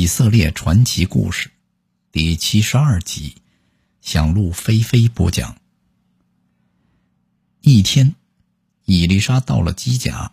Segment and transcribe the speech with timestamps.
[0.00, 1.50] 以色列传奇故事
[2.10, 3.34] 第七十二集，
[4.00, 5.58] 向路飞飞播讲。
[7.60, 8.14] 一天，
[8.86, 10.32] 伊丽莎到了基甲，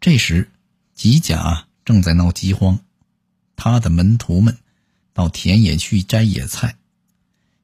[0.00, 0.52] 这时
[0.94, 2.78] 基甲正在闹饥荒，
[3.56, 4.56] 他的门徒们
[5.12, 6.76] 到田野去摘野菜，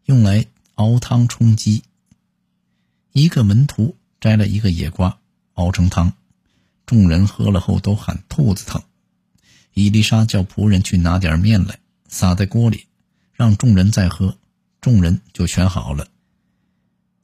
[0.07, 1.85] 用来熬汤充饥。
[3.13, 5.21] 一个门徒摘了一个野瓜，
[5.53, 6.15] 熬成汤，
[6.85, 8.83] 众人喝了后都喊肚子疼。
[9.79, 12.87] 伊丽莎叫仆人去拿点面来，撒在锅里，
[13.35, 14.39] 让众人再喝，
[14.81, 16.09] 众人就全好了。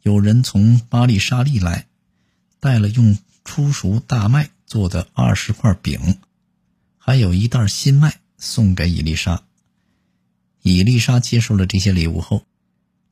[0.02, 1.87] 有人从巴利沙利来，
[2.60, 6.19] 带了用初熟大麦做的二十块饼，
[6.98, 9.45] 还有一袋新麦送给伊丽莎。
[10.60, 12.45] 伊丽莎接受了这些礼物后，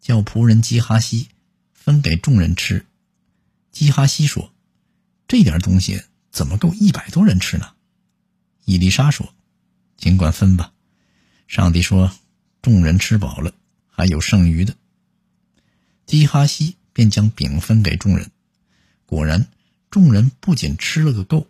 [0.03, 1.29] 叫仆人基哈西
[1.73, 2.84] 分给众人吃。
[3.73, 4.53] 基哈西说
[5.27, 7.70] ：“这点东西怎么够一百多人吃呢？”
[8.70, 9.34] 伊丽莎说
[9.98, 10.73] ：“尽管分吧，
[11.48, 12.12] 上帝说，
[12.62, 13.53] 众人吃饱了，
[13.89, 14.77] 还有剩余的。”
[16.06, 18.30] 基哈西便将饼分给众人，
[19.06, 19.48] 果然，
[19.91, 21.48] 众人不仅吃了个够，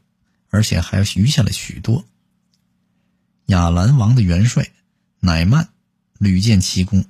[0.48, 2.06] 而且还余下了许多。
[3.44, 4.70] 亚兰王的元帅
[5.18, 5.68] 乃曼
[6.16, 7.04] 屡建奇功，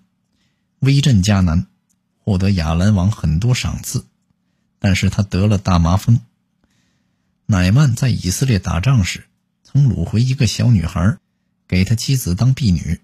[0.80, 1.68] 威震迦南，
[2.18, 4.04] 获得亚兰王很多赏赐，
[4.80, 6.18] 但是他得了大麻风。
[7.46, 9.28] 乃曼在以色列打仗时。
[9.72, 11.18] 曾掳回一个小女孩，
[11.68, 13.00] 给他妻子当婢女。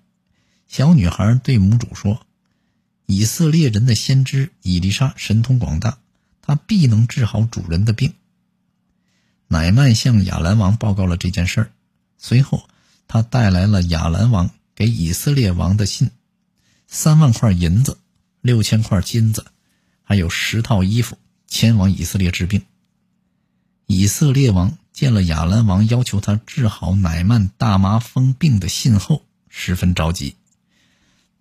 [0.67, 2.27] 小女孩对母主说
[3.06, 5.98] ：“以色列人的先知伊丽莎神通广大，
[6.42, 8.14] 他必能治好主人的病。”
[9.47, 11.70] 乃曼向亚兰王报告了这件事儿。
[12.19, 12.69] 随后，
[13.06, 16.11] 他带来了亚兰王给以色列王的信：
[16.89, 17.98] 三万块银子、
[18.41, 19.47] 六千块金子，
[20.03, 22.62] 还有十套衣服，前往以色列治病。
[23.87, 24.77] 以色列王。
[24.97, 30.36] 见了亚兰王要求他治好乃曼大麻风病的信后，十分着急。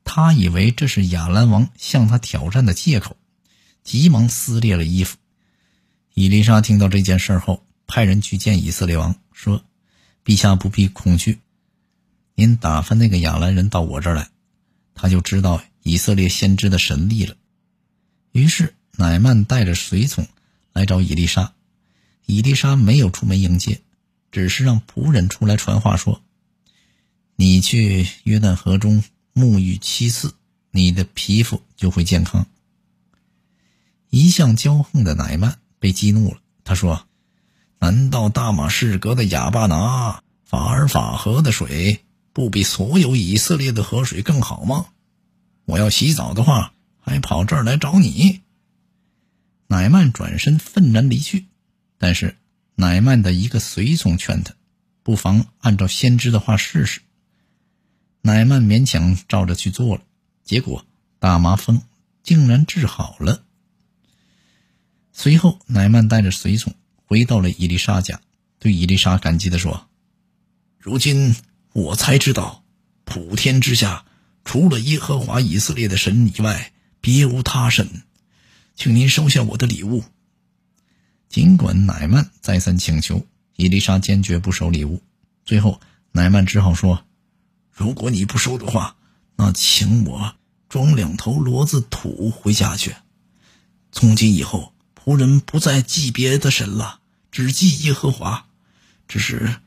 [0.03, 3.15] 他以为这是亚兰王向他挑战的借口，
[3.81, 5.15] 急忙撕裂了衣服。
[6.13, 9.63] 伊丽莎听到这件事后，派人去见以色列王，说
[10.25, 11.39] ：“陛下不必恐惧，
[12.33, 14.27] 您打发那个亚兰人到我这儿来，
[14.95, 17.37] 他就知道以色列先知的神力了。”
[18.33, 20.27] 于是乃曼带着随从
[20.73, 21.53] 来找伊丽莎。
[22.25, 23.81] 伊丽莎没有出门迎接，
[24.31, 26.23] 只是让仆人出来传话说
[27.37, 29.03] ：“你去约旦河中
[29.33, 30.33] 沐浴七次，
[30.71, 32.47] 你的皮肤就会健康。”
[34.09, 37.07] 一向骄横的乃曼被激怒了，他说
[37.79, 42.03] ：“难道大马士革的哑巴拿、法尔法河的水
[42.33, 44.87] 不比所有以色列的河水更好吗？
[45.65, 48.41] 我要洗澡的话，还跑这儿来找你？”
[49.67, 51.45] 乃曼转身愤然离去。
[51.97, 52.37] 但是，
[52.75, 54.53] 乃曼的一个随从劝他，
[55.01, 57.01] 不妨按照先知的话试试。
[58.21, 60.03] 乃曼勉强照着去做了，
[60.43, 60.85] 结果
[61.19, 61.81] 大麻风
[62.23, 63.43] 竟然治好了。
[65.13, 66.73] 随后，乃曼带着随从
[67.05, 68.19] 回到了伊丽莎家，
[68.59, 69.87] 对伊丽莎感激地说
[70.77, 71.35] ：“如今
[71.71, 72.63] 我才知道，
[73.05, 74.05] 普天之下
[74.43, 78.03] 除了耶和华以色列的神以外，别无他神，
[78.75, 80.03] 请您收下我的礼物。”
[81.35, 85.01] 尽管乃曼再三请求，伊丽莎坚决不收礼物。
[85.43, 85.81] 最后，
[86.13, 87.03] 乃曼只好说
[87.75, 88.95] ：“如果你不收的话，
[89.35, 90.35] 那请我
[90.69, 92.95] 装两头骡子土回家去。
[93.91, 97.01] 从今以后，仆人不再祭别的神了，
[97.33, 98.45] 只祭耶和华。
[99.05, 99.57] 只是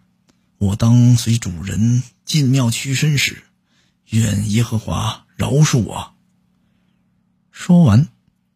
[0.57, 3.43] 我当随主人进庙屈身时，
[4.09, 6.15] 愿耶和华饶恕我。”
[7.53, 8.09] 说完，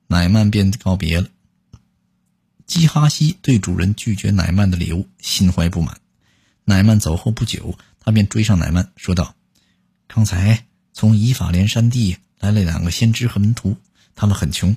[0.07, 1.29] 乃曼便告别了。
[2.73, 6.01] 基哈西对主人拒绝乃曼的礼物心怀不满。
[6.65, 9.35] 乃曼走后不久，他便追上乃曼，说道
[10.09, 13.77] ：“刚才从以法莲山地来了两个先知和门徒，
[14.15, 14.75] 他们很穷，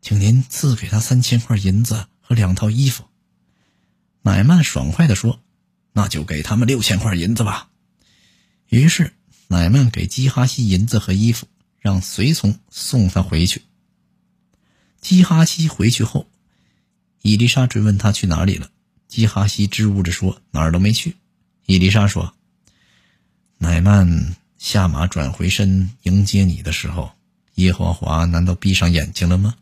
[0.00, 3.06] 请您赐给他三千块银子和两套衣服。”
[4.22, 5.40] 乃曼爽快地说
[5.94, 7.70] ：“那就给他们六千块银子吧。”
[8.70, 9.14] 于是
[9.48, 11.48] 乃曼给基哈西银子和衣服，
[11.80, 13.62] 让随从送他回去。
[15.00, 16.28] 基哈西回去后。
[17.22, 18.68] 伊丽莎追问他去哪里了，
[19.08, 21.16] 基哈西支吾着说哪儿都没去。
[21.66, 22.34] 伊丽莎说
[23.58, 27.12] ：“乃曼下马转回身迎接你的时候，
[27.54, 29.54] 耶和华难道闭上眼睛了吗？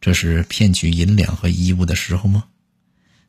[0.00, 2.44] 这是骗取银两和衣物的时候吗？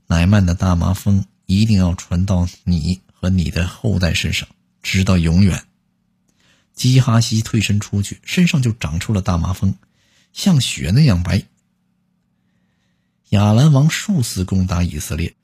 [0.07, 4.47] 乃曼的大麻风一定要传到你和你的后代身上，
[4.83, 5.63] 直到永远。”
[6.75, 9.75] 基哈西退身出去，身上就长出了大麻风，
[10.33, 11.43] 像雪那样白。
[13.29, 15.35] 亚兰王数次攻打以色列，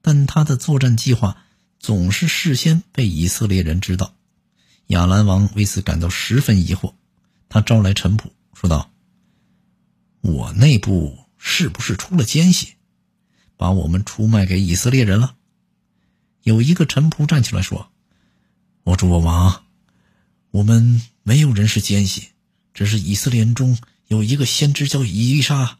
[0.00, 1.44] 但他的作战计划
[1.78, 4.14] 总是事先被以色列人知道，
[4.86, 6.94] 亚兰王为此感到十分疑惑，
[7.48, 8.90] 他招来臣仆说道
[10.22, 12.72] ：“我内部是不是出了奸细，
[13.58, 15.34] 把我们出卖给以色列人了？”
[16.42, 17.90] 有一个臣仆站起来说
[18.84, 19.64] ：“我主我王，
[20.52, 22.28] 我们没有人是奸细，
[22.72, 25.78] 只是以色列人中有一个先知叫伊丽莎，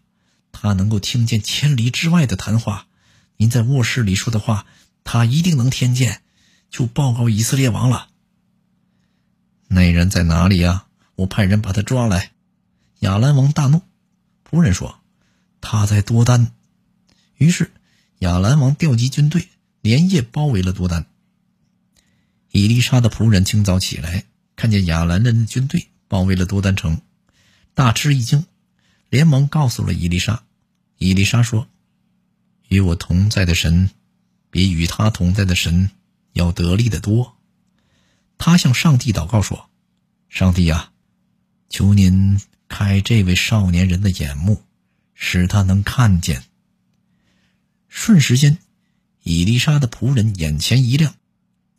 [0.58, 2.86] 他能够听见千里之外的谈话。
[3.36, 4.64] 您在卧室里说的话，
[5.04, 6.22] 他一定能听见，
[6.70, 8.08] 就报告以色列王了。”
[9.68, 10.86] 那人在哪里呀？
[11.16, 12.32] 我派人把他抓来。
[13.00, 13.82] 亚兰王大怒，
[14.48, 15.00] 仆人说
[15.60, 16.52] ：“他在多丹。”
[17.36, 17.70] 于是
[18.20, 19.48] 亚兰王调集军队。
[19.82, 21.06] 连夜包围了多丹。
[22.50, 24.24] 伊丽莎的仆人清早起来，
[24.56, 27.00] 看见亚兰人的军队包围了多丹城，
[27.72, 28.46] 大吃一惊，
[29.10, 30.42] 连忙告诉了伊丽莎。
[30.98, 31.68] 伊丽莎说
[32.68, 33.90] ：“与我同在的神，
[34.50, 35.90] 比与他同在的神
[36.32, 37.36] 要得力的多。”
[38.38, 39.70] 他向上帝祷告说
[40.28, 40.92] ：“上帝呀，
[41.68, 44.62] 求您开这位少年人的眼目，
[45.14, 46.44] 使他能看见。”
[47.88, 48.58] 瞬时间。
[49.22, 51.12] 伊丽莎的仆人眼前一亮，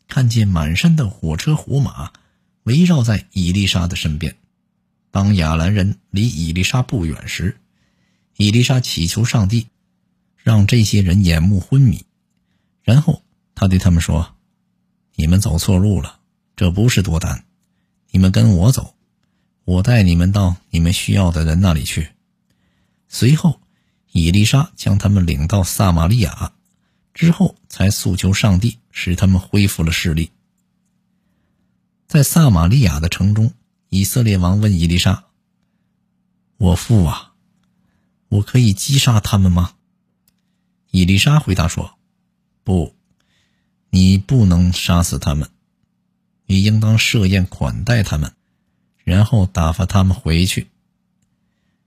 [0.09, 2.11] 看见满山的火车火马
[2.63, 4.35] 围绕在伊丽莎的身边。
[5.11, 7.57] 当亚兰人离伊丽莎不远时，
[8.37, 9.67] 伊丽莎祈求上帝
[10.37, 12.05] 让这些人眼目昏迷。
[12.83, 13.21] 然后
[13.53, 14.35] 他对他们说
[15.15, 16.19] ：“你们走错路了，
[16.55, 17.43] 这不是多丹，
[18.11, 18.95] 你们跟我走，
[19.65, 22.09] 我带你们到你们需要的人那里去。”
[23.09, 23.59] 随后，
[24.11, 26.53] 伊丽莎将他们领到撒玛利亚。
[27.13, 30.29] 之后才诉求上帝，使他们恢复了视力。
[32.07, 33.53] 在撒玛利亚的城中，
[33.89, 35.23] 以色列王问伊丽莎
[36.57, 37.33] ：“我父啊，
[38.29, 39.73] 我可以击杀他们吗？”
[40.91, 41.97] 伊丽莎回答说
[42.63, 42.95] ：“不，
[43.89, 45.49] 你不能杀死他们，
[46.45, 48.33] 你应当设宴款待他们，
[49.03, 50.69] 然后打发他们回去。”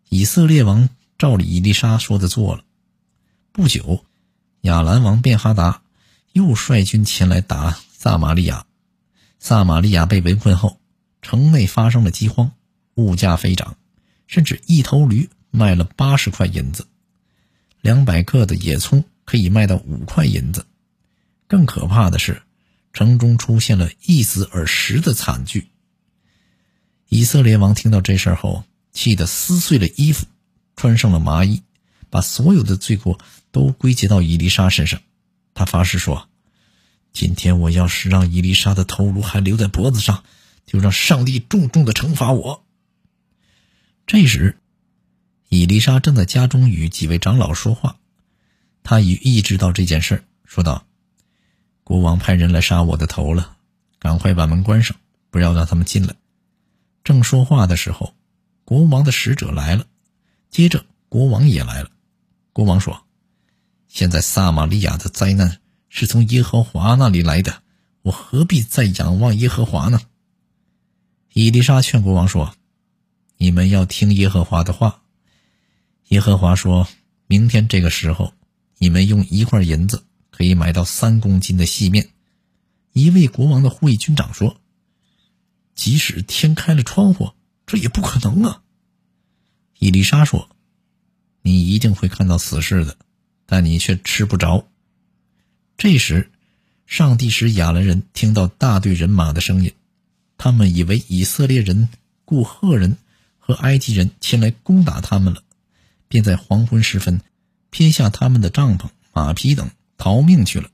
[0.08, 0.88] 以色列王
[1.18, 2.64] 照着伊丽莎说的做了。
[3.52, 4.04] 不久。
[4.62, 5.80] 亚兰王便哈达
[6.32, 8.66] 又率军前来打撒玛利亚，
[9.38, 10.78] 撒玛利亚被围困后，
[11.22, 12.52] 城内发生了饥荒，
[12.96, 13.78] 物价飞涨，
[14.26, 16.86] 甚至一头驴卖了八十块银子，
[17.80, 20.66] 两百克的野葱可以卖到五块银子。
[21.46, 22.42] 更可怕的是，
[22.92, 25.68] 城中出现了一死而食的惨剧。
[27.08, 30.26] 以色列王听到这事后，气得撕碎了衣服，
[30.76, 31.62] 穿上了麻衣。
[32.12, 33.20] 把所有的罪过
[33.52, 35.00] 都归结到伊丽莎身上，
[35.54, 36.28] 他发誓说
[37.12, 40.24] ：“今天我要是让伊丽莎的头颅还留在脖子上，
[40.66, 42.64] 就让上帝重重的惩罚我。”
[44.08, 44.59] 这时，
[45.50, 47.96] 伊丽莎正在家中与几位长老说话，
[48.84, 50.86] 他已意识到这件事，说道
[51.82, 53.56] ：“国王派人来杀我的头了，
[53.98, 54.96] 赶快把门关上，
[55.28, 56.14] 不要让他们进来。”
[57.02, 58.14] 正说话的时候，
[58.64, 59.86] 国王的使者来了，
[60.50, 61.90] 接着国王也来了。
[62.52, 63.02] 国王说
[63.88, 65.58] ：“现在撒玛利亚的灾难
[65.88, 67.64] 是从耶和华那里来的，
[68.02, 70.00] 我何必再仰望耶和华呢？”
[71.34, 72.54] 伊丽莎劝国王说
[73.38, 74.99] ：“你们要听耶和华的话。
[76.10, 76.86] 耶和华说，
[77.26, 78.32] 明天这个时候，
[78.78, 82.10] 你们用一块银子可以买到三公斤的细面。”
[82.92, 84.60] 一位国王的护卫军长说
[85.74, 87.32] ：“即使天开了窗户，
[87.64, 88.62] 这也不可能啊。”
[89.78, 90.48] 伊丽莎说。
[91.42, 92.98] 你一定会看到死事的，
[93.46, 94.68] 但你却吃不着。
[95.78, 96.30] 这时，
[96.84, 99.72] 上帝使亚兰人听到大队人马的声音，
[100.36, 101.88] 他们以为以色列人、
[102.26, 102.98] 雇赫人
[103.38, 105.42] 和埃及人前来攻打他们了，
[106.10, 107.20] 便在黄昏时分
[107.70, 110.68] 撇下他们的帐篷、马匹等逃命去了。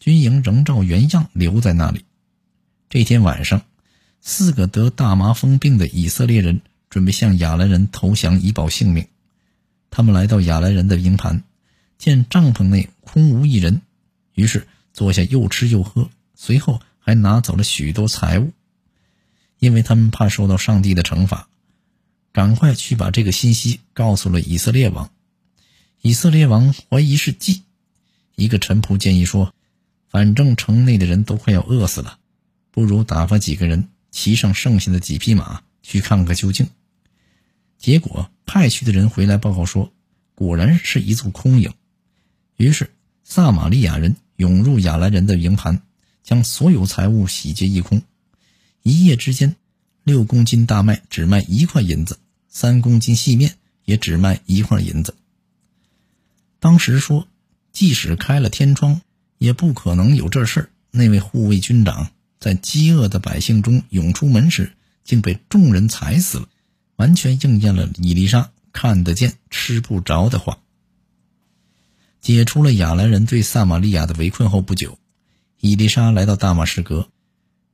[0.00, 2.06] 军营仍照原样留在那里。
[2.88, 3.62] 这天晚上，
[4.22, 9.06] 四个得大麻风病的以色列人准备向亚兰人投降以保性命。
[9.90, 11.44] 他们来到亚兰人的营盘，
[11.98, 13.82] 见帐篷内空无一人，
[14.32, 18.52] 于是坐下又吃又喝，随后还拿走了许多财物。
[19.58, 21.48] 因为他们怕受到上帝的惩罚，
[22.34, 25.12] 赶快去把这个信息告诉了以色列王。
[26.02, 27.62] 以色列王怀疑是计，
[28.34, 29.54] 一个臣仆建议说
[30.10, 32.18] ：“反正城内的人都快要饿死了，
[32.72, 36.66] 不如打发几个人骑上剩下的几匹马去看个究竟。”
[37.78, 39.92] 结果派去的人回来报告说，
[40.34, 41.72] 果然是一座空营。
[42.56, 42.90] 于是
[43.22, 45.82] 撒玛利亚人涌入亚兰人的营盘，
[46.24, 48.02] 将所有财物洗劫一空。
[48.82, 49.54] 一夜之间，
[50.02, 52.18] 六公斤大麦只卖一块银子，
[52.54, 55.16] 三公斤细面也只卖一块银子。
[56.60, 57.26] 当时说，
[57.72, 59.02] 即使开了天窗，
[59.38, 60.70] 也不可能有这事儿。
[60.92, 66.48] 那位护卫军长在饥饿的百姓中涌出门时，竟被众人踩死了，
[66.94, 70.60] 完全应验了伊丽莎看得见吃不着的话。
[72.20, 74.96] 解除了亚兰人对撒玛利亚的围困后不久，
[75.58, 77.08] 伊丽莎来到大马士革。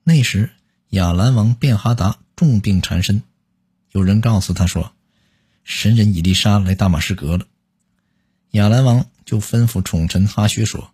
[0.05, 0.51] 那时，
[0.89, 3.23] 亚兰王便哈达重病缠身，
[3.93, 4.93] 有人告诉他说
[5.65, 7.47] ：“神人伊丽莎来大马士革了。”
[8.53, 10.93] 亚兰王就吩咐宠臣哈薛说：“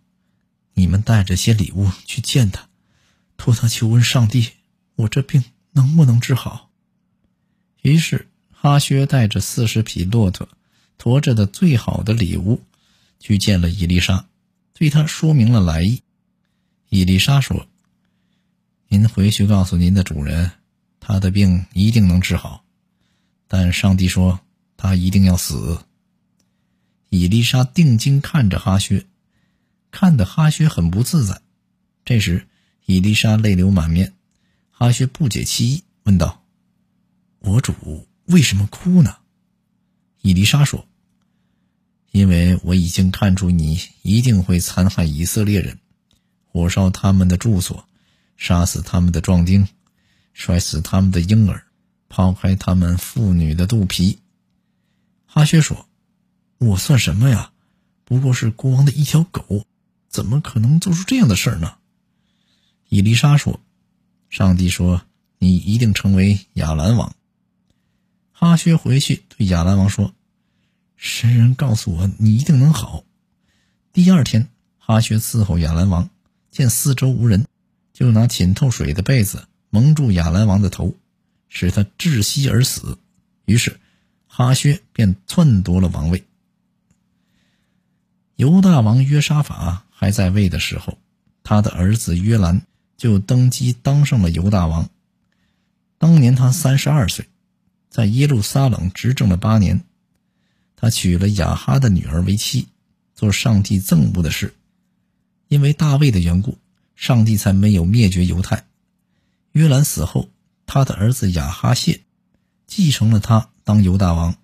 [0.75, 2.69] 你们带着些礼物去见他，
[3.37, 4.50] 托他求问上帝，
[4.95, 6.71] 我这病能不能治好。”
[7.83, 10.49] 于是哈薛带着四十匹骆驼，
[10.99, 12.62] 驮着的最好的礼物。
[13.19, 14.26] 去见了伊丽莎，
[14.75, 16.03] 对他说明了来意。
[16.91, 17.67] 伊丽莎说
[18.88, 20.53] ：“您回去告诉您的主人，
[21.00, 22.62] 他的病一定能治好，
[23.49, 24.41] 但上帝说
[24.76, 25.81] 他一定要死。”
[27.11, 29.07] 伊丽莎定睛看着哈薛，
[29.91, 31.41] 看得哈薛很不自在。
[32.05, 32.47] 这时，
[32.85, 34.15] 伊丽莎泪流满面。
[34.71, 36.45] 哈薛不解其意，问道
[37.41, 39.17] ：“我主为什么哭呢？”
[40.23, 40.87] 伊丽莎说。
[42.12, 45.79] 因为我已经看出你一定会残害以色列人，
[46.47, 47.87] 火烧他们的住所，
[48.38, 49.69] 杀死他们的壮丁，
[50.33, 51.65] 摔死他们的婴儿，
[52.16, 54.20] 抛开他们妇女的肚皮。
[55.26, 55.87] 哈薛说
[56.56, 57.52] ：“我算什么呀？
[58.06, 59.66] 不过是国王的一条狗，
[60.08, 61.76] 怎么可能做出这样的事儿呢？”
[62.88, 63.61] 伊丽莎说
[64.30, 65.02] ：“上帝说
[65.37, 67.14] 你一定成为亚兰王。”
[68.32, 70.14] 哈薛回去对亚兰王说。
[70.96, 73.04] 神人告诉我，你一定能好。
[73.92, 76.08] 第二天，哈薛伺候亚兰王，
[76.50, 77.46] 见四周无人，
[77.92, 80.94] 就拿浸透水的被子蒙住亚兰王的头，
[81.59, 82.99] 使他窒息而死。
[83.47, 83.81] 于是，
[84.27, 86.23] 哈薛便篡夺了王位。
[88.35, 90.99] 犹大王约沙法还在位的时候，
[91.43, 92.67] 他的儿子约兰
[92.99, 94.91] 就登基当上了犹大王。
[95.97, 97.27] 当年他三十二岁，
[97.89, 99.83] 在耶路撒冷执政了八年。
[100.77, 102.69] 他娶了雅哈的女儿为妻，
[103.15, 104.55] 做上帝憎恶的事。
[105.49, 106.59] 因为大卫的缘故，
[106.97, 108.67] 上帝才没有灭绝犹太。
[109.53, 110.29] 约兰死后，
[110.66, 112.02] 他的儿子亚哈谢
[112.66, 114.37] 继承了他当犹大王。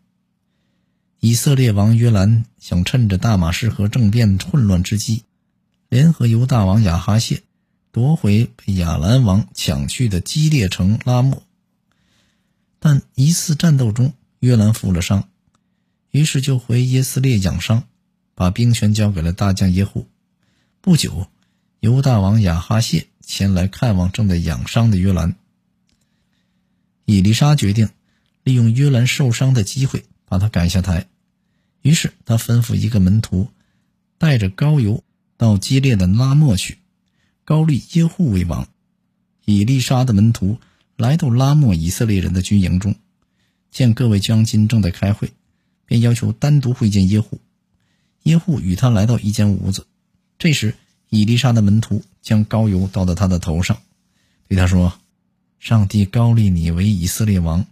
[1.20, 5.24] 以色列王约兰想趁着大马士革政变混乱之机，
[5.88, 7.42] 联合犹大王亚哈谢，
[7.92, 11.42] 夺回被亚兰王抢去的基列城拉莫。
[12.80, 15.28] 但一次战斗中，约兰负了伤。
[16.10, 17.84] 于是就回耶斯列养伤，
[18.34, 20.08] 把兵权交给了大将耶户。
[20.80, 21.28] 不久，
[21.78, 25.36] 犹大王亚哈谢前来看望正在养伤的约兰。
[27.12, 27.90] 伊丽莎决定
[28.42, 31.07] 利用约兰受伤的机会把他赶下台。
[31.83, 33.49] 于是他吩咐一个门徒
[34.16, 35.04] 带着膏油
[35.37, 36.78] 到激烈的拉莫去，
[37.45, 38.66] 高立耶户为王。
[39.45, 40.59] 伊丽莎的门徒
[40.97, 42.95] 来到拉莫以色列人的军营中，
[43.71, 45.31] 见各位将军正在开会。
[45.85, 47.38] 便要求单独会见耶户，
[48.23, 49.87] 耶户与他来到一间屋子。
[50.38, 50.75] 这时，
[51.11, 53.76] 伊丽莎的门徒将膏油倒到他的头上，
[54.49, 54.99] 对他说
[55.62, 57.64] ：“上帝高立你为以色列王，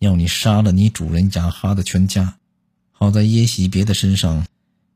[0.00, 2.38] 要你杀了你主人雅哈的全家，
[2.90, 4.44] 好在耶喜别的身上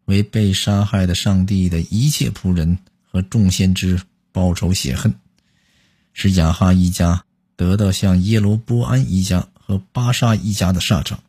[0.07, 2.79] 为被杀害的上帝的一切仆人
[3.09, 5.15] 和众先知报仇雪恨，
[6.13, 11.23] 使雅哈一家得到像耶罗波安一家和巴沙一家的下场。”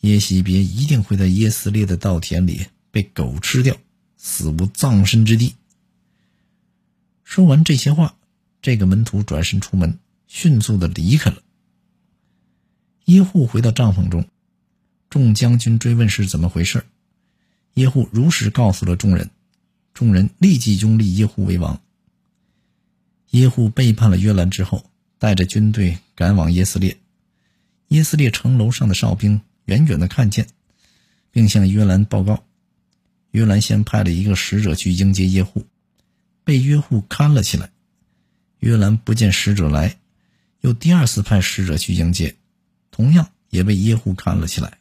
[0.00, 3.76] 耶喜别一定会在耶斯列的稻田里被狗吃掉，
[4.16, 5.56] 死无葬身之地。
[7.22, 8.14] 说完这些话，
[8.62, 11.42] 这个门徒转身出门，迅速的离开了。
[13.06, 14.26] 耶户回到帐篷中，
[15.08, 16.84] 众将军追问是怎么回事，
[17.74, 19.30] 耶户如实告诉了众人，
[19.94, 21.80] 众人立即拥立耶户为王。
[23.30, 26.98] 耶户背叛了约兰之后，带着军队赶往耶斯列，
[27.88, 29.40] 耶斯列城楼上的哨兵。
[29.66, 30.48] 远远的看见，
[31.30, 32.42] 并向约兰报告。
[33.30, 35.64] 约兰先派了一个使者去迎接耶户，
[36.42, 37.70] 被约户看了起来。
[38.60, 39.98] 约兰不见使者来，
[40.60, 42.36] 又第二次派使者去迎接，
[42.90, 44.79] 同样也被耶户看了起来。